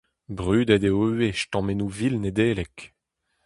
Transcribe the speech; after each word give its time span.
Brudet 0.37 0.83
eo 0.89 1.01
ivez 1.09 1.37
stammennoù 1.41 1.91
vil 1.97 2.15
Nedeleg. 2.23 2.75